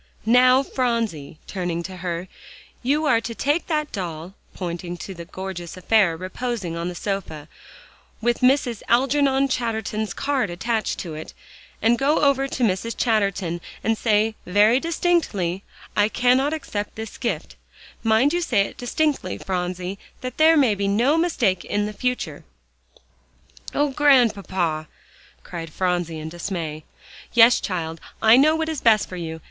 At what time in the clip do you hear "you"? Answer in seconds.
2.81-3.05, 18.33-18.41, 29.15-29.39